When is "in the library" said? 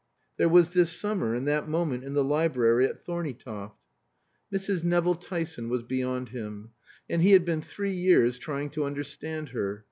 2.03-2.87